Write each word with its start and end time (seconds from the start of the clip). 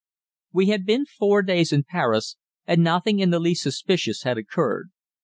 We 0.51 0.69
had 0.69 0.83
been 0.83 1.05
four 1.05 1.43
days 1.43 1.71
in 1.71 1.83
Paris, 1.83 2.35
and 2.65 2.83
nothing 2.83 3.19
in 3.19 3.29
the 3.29 3.37
least 3.39 3.61
suspicious 3.61 4.23
had 4.23 4.35
occurred. 4.39 4.89